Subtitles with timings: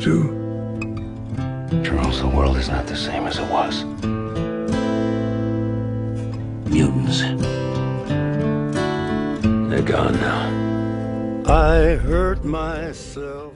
[0.00, 0.24] do?
[1.84, 3.84] Charles, the world is not the same as it was.
[6.70, 7.22] Mutants.
[9.68, 10.48] They're gone now.
[11.46, 13.52] I hurt myself.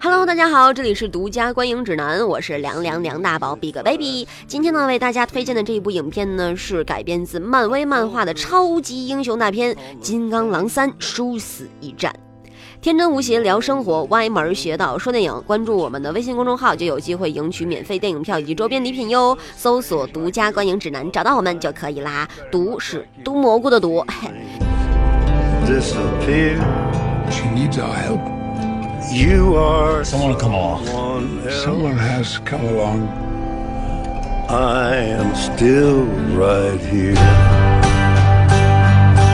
[0.00, 4.26] Hello，大家好，这里是独家观影指南，我是凉凉梁大宝 Big Baby。
[4.46, 12.10] 今天呢，为大家推荐的这一部影片呢，是改编自漫威漫画的超级英雄大片《金刚狼三：殊死一战》。
[12.80, 15.42] 天真无邪聊生活，歪门邪道说电影。
[15.46, 19.36] 关注我们的微信公众号，就有机会赢取免费电影票以及周边礼品哟。
[19.56, 22.28] 搜索“独家观影指南”，找到我们就可以啦。
[22.50, 24.04] 毒是毒蘑菇的毒。
[25.66, 26.58] Disappear.
[27.30, 28.20] She needs our help.
[29.10, 31.48] You are Someone will come along.
[31.48, 33.08] Someone has come along.
[34.48, 36.04] I am still
[36.36, 37.63] right here.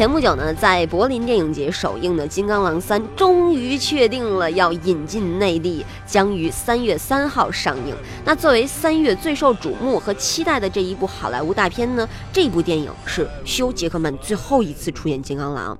[0.00, 7.94] 前不久呢，在柏林电影节首映的《金刚狼三》终于确定了要引进内地，将于三月三号上映。
[8.24, 15.76] 那作为三月最受瞩目和期待的这一部好莱坞大片呢，这部电影是休·杰克曼最后一次出演金刚狼。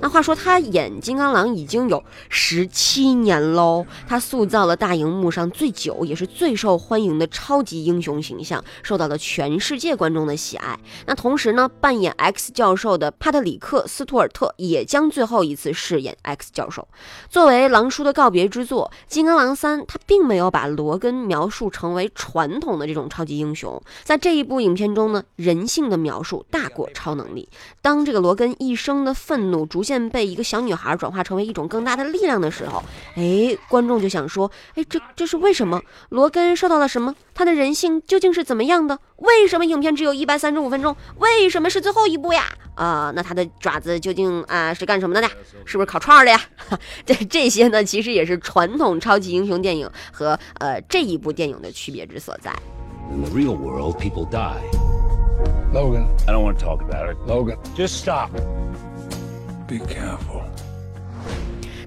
[0.00, 10.78] 那话说他演金刚狼已经有十七年喽，他塑造了大荧幕上最久也是最受欢迎的超级英雄形象，受到了全世界观众的喜爱。
[11.06, 16.86] 那同时呢，扮演 X 教授的帕特里· 克斯图尔特也将最后一次饰演 X 教授。
[17.30, 27.48] 作为狼叔的告别之作，《金刚狼三》他并没有把罗根描述成为传统的这种超级英雄，在这一部影片中呢，人性的描述大过超能力。
[27.80, 32.82] 当这个罗根一生的愤怒逐渐被一个小女孩转化成为一种更大的力量的时候，
[33.16, 35.80] 哎，观众就想说，哎，这这是为什么？
[36.10, 37.14] 罗根受到了什么？
[37.32, 38.98] 他的人性究竟是怎么样的？
[39.16, 40.94] 为什么影片只有一百三十五分钟？
[41.18, 42.44] 为什么是最后一部呀？
[42.74, 45.28] 啊、那他的爪子究竟啊、是干什么的呢？
[45.64, 46.40] 是不是烤串儿的呀？
[47.06, 52.52] 这这些呢，其实也是传统超级英雄电影和呃这一部电影的区别之所在。
[53.12, 54.60] In the real world, people die.
[55.72, 57.16] Logan, I don't want to talk about it.
[57.26, 58.30] Logan, Just stop.
[59.68, 60.42] be careful.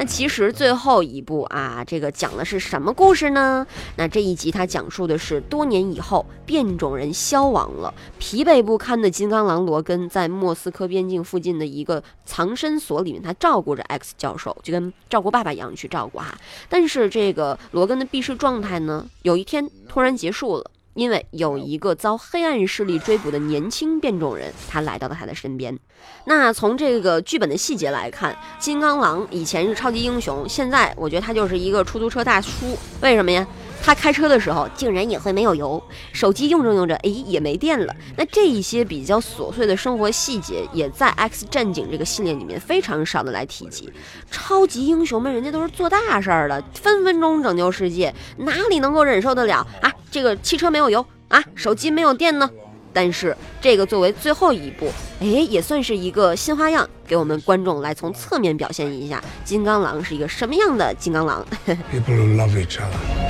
[0.00, 3.66] 那其实最后一部啊，这个讲的是什么故事呢？
[3.96, 16.34] 那这一集它讲述的是多年以后，变种人消亡了，疲惫不堪的金刚狼罗根在莫斯科边境附近的一个藏身所里面，他照顾着 X 教授，就跟照顾爸爸一样去照顾哈。
[16.70, 20.70] 但是这个罗根的避世状态呢，有一天突然结束了。
[21.00, 25.78] 因为有一个遭黑暗势力追捕的年轻变种人，他来到了他的身边。
[26.26, 32.76] 那从这个剧本的细节来看，金刚狼以前是超级英雄，现在我觉得他就是一个出租车大叔。
[33.00, 33.46] 为什么呀？
[33.82, 35.82] 他开车的时候竟然也会没有油，
[36.12, 37.96] 手机用着用着，哎，也没电了。
[38.16, 43.90] 那这一些比较琐碎的生活细节，也在《X 战警》这个系列里面非常少的来提及。
[44.30, 49.92] 超级英雄们，人家都是做大事儿的，分分钟拯救世界，哪里能够忍受得了啊？
[50.10, 52.48] 这个汽车没有油啊，手机没有电呢？
[52.92, 54.90] 但是这个作为最后一步，
[55.20, 61.46] 哎，也算是一个新花样，给我们观众来从侧面表现一下金刚狼是一个什么样的金刚狼。
[61.66, 63.29] People who love each other.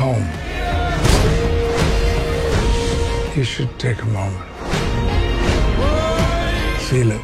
[0.00, 0.26] Home.
[3.36, 4.42] You should take a moment.
[6.88, 7.20] Feel it.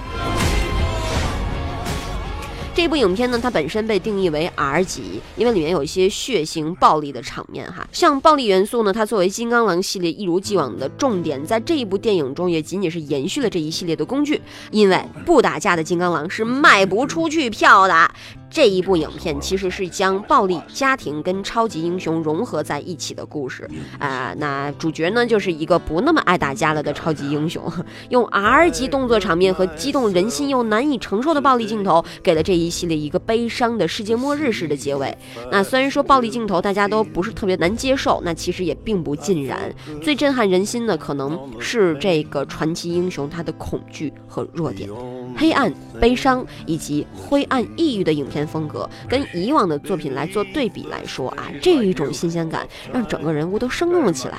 [2.73, 7.87] 这部影片呢，它本身被定义为 R 级，因为里面有一些血腥、暴力的场面哈。
[7.93, 14.41] 像暴力元素呢，它作为金刚狼系列一如既往的重点，在这一部电影中也仅仅是延续了这一系列的工具。
[14.71, 18.11] 因为不打架的金刚狼是卖不出去票的。
[18.51, 23.69] 这一部影片其实是将暴力、家庭跟超级英雄融合在一起的故事
[23.99, 27.63] 啊、那主角呢，就是一个不那么爱打架了的超级英雄，
[28.11, 35.17] 用 R 级动作场面和激动人心又难以承受的暴力镜头，给了这一系列一个悲伤的世界末日式的结尾。
[35.53, 39.73] 那虽然说暴力镜头大家都不是特别难接受，那其实也并不尽然。
[40.03, 44.91] 最震撼人心的可能是这个传奇英雄他的恐惧和弱点。
[45.37, 54.39] 黑暗、悲伤以及灰暗、抑郁的影片风格，跟以往的作品来做对比来说啊，这一种新鲜感让整个人物都生动了起来。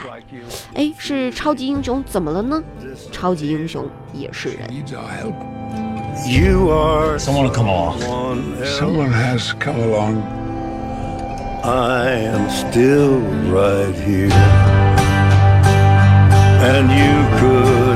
[0.73, 2.61] 哎，是超级英雄怎么了呢？
[3.11, 4.69] 超级英雄也是人。
[6.27, 7.99] You are Someone will come along.
[8.63, 10.21] Someone has come along.
[11.63, 14.29] I am still right here.
[16.63, 17.90] And you could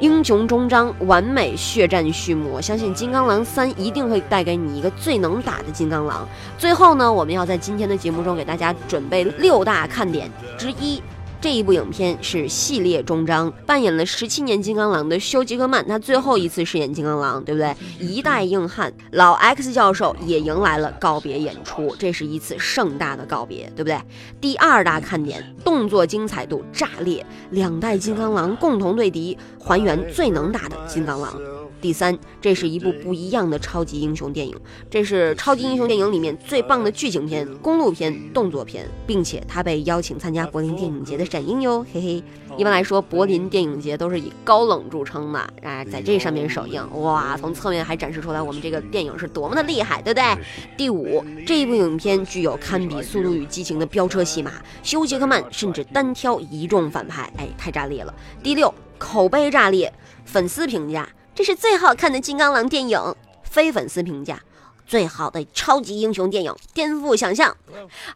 [0.00, 2.50] 英雄终章，完美血战序幕。
[2.50, 6.26] 我相信《金刚狼三》一定会带给你一个最能打的金刚狼。
[6.56, 11.02] 最后呢，我们要在今天的节目中给大家准备六大看点之一。
[11.42, 17.74] 这一部影片是系列终章，扮演了十七年金刚狼的休·杰克曼，他最后一次饰演金刚狼，对不对？
[17.98, 23.98] 一代硬汉老 X 教授也迎来了告别演出，这是一次盛大的告别，对不对？
[24.38, 31.38] 第二大看点，动作精彩度炸裂，两代金刚狼共同对敌，还原最能打的金刚狼。
[31.82, 34.54] 第三，这是一部不一样的超级英雄电影，
[34.90, 42.22] 这是超级英雄电影里面最棒的剧情片、公路片、动作片，并且它被邀请参加柏林电影节的展映哟，嘿嘿。
[42.58, 50.36] 一般来说，柏林电影节都是以高冷著称的，啊，在这上面首映，哇，从侧面还展示出来我们这个电影是多么的厉害，对不对？
[50.76, 54.52] 第五，这一部影片具有堪比《速度与激情》的飙车戏码，
[54.82, 58.12] 休·杰克曼甚至单挑一众反派，哎，太炸裂了。
[58.42, 59.92] 第六，口碑炸裂，
[60.26, 61.08] 粉丝评价。
[61.34, 64.40] 这是最好看的金刚狼电影，非粉丝评价
[64.90, 67.56] 最好的超级英雄电影，颠覆想象。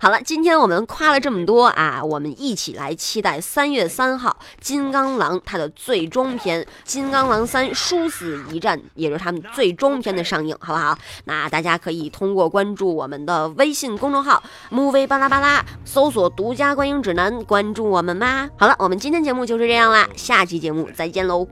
[0.00, 10.98] 好了，今天我们夸了这么多啊，我们一起来期待三月三号金刚狼它的最终篇《金刚狼三：殊死一战》，也就是他们最终篇的上映，好不好？
[11.26, 14.42] 那大家可以通过关注我们的微信公众号
[14.72, 18.50] “movie 巴拉巴拉”，搜索“独家观影指南”，关注我们吧。
[18.56, 21.46] 好了，我们今天节目就是这样啦，下期节目再见喽。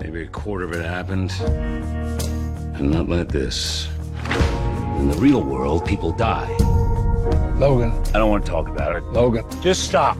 [0.00, 1.30] Maybe a quarter of it happened.
[2.74, 3.86] And not like this.
[5.00, 6.54] In the real world, people die.
[7.56, 9.02] Logan, I don't want to talk about it.
[9.04, 10.18] Logan, Just stop.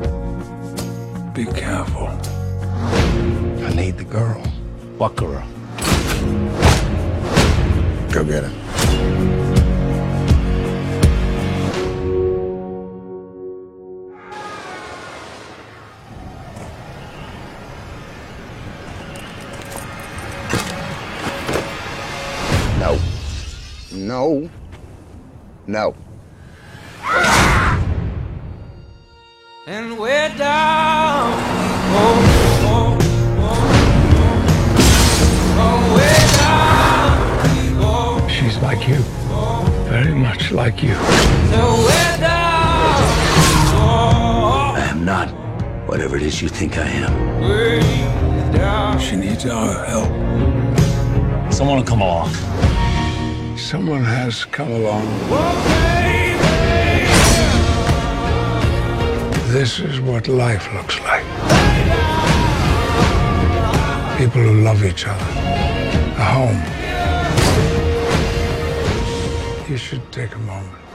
[1.34, 2.08] be careful.
[2.08, 4.40] I need the girl.
[4.96, 5.46] What girl?
[8.10, 8.50] Go get her.
[22.80, 22.98] No.
[23.92, 24.50] No.
[25.70, 25.94] No.
[29.68, 31.32] And we're down.
[31.94, 32.16] Oh,
[37.78, 38.28] down.
[38.28, 38.96] She's like you.
[39.88, 40.94] Very much like you.
[40.94, 42.96] so we're down.
[44.74, 45.28] I am not
[45.86, 47.40] whatever it is you think I am.
[47.42, 47.80] we're.
[48.98, 50.10] She needs our help.
[51.52, 52.69] Someone will come along.
[53.60, 55.06] Someone has come along.
[59.52, 61.24] This is what life looks like.
[64.18, 65.24] People who love each other.
[66.16, 66.60] A home.
[69.70, 70.89] You should take a moment.